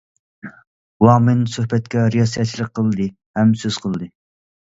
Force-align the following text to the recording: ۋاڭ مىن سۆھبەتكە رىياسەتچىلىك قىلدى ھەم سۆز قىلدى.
ۋاڭ 1.07 1.19
مىن 1.25 1.43
سۆھبەتكە 1.55 2.05
رىياسەتچىلىك 2.15 2.71
قىلدى 2.79 3.07
ھەم 3.41 3.53
سۆز 3.65 3.79
قىلدى. 3.85 4.09